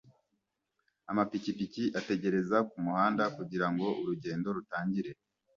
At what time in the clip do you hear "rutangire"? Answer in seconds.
4.57-5.11